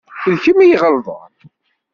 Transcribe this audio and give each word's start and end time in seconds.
D 0.31 0.35
kemm 0.43 0.59
i 0.61 0.67
iɣelḍen 0.73 1.33